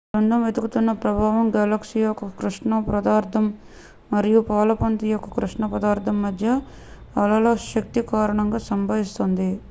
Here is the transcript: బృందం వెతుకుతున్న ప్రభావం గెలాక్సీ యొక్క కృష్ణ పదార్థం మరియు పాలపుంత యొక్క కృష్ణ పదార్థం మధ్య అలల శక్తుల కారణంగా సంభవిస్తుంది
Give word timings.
బృందం 0.09 0.39
వెతుకుతున్న 0.43 0.91
ప్రభావం 1.01 1.47
గెలాక్సీ 1.55 1.99
యొక్క 1.99 2.29
కృష్ణ 2.39 2.79
పదార్థం 2.87 3.45
మరియు 4.11 4.39
పాలపుంత 4.47 5.03
యొక్క 5.05 5.27
కృష్ణ 5.35 5.65
పదార్థం 5.73 6.17
మధ్య 6.21 6.47
అలల 7.17 7.53
శక్తుల 7.65 8.05
కారణంగా 8.11 8.61
సంభవిస్తుంది 8.69 9.51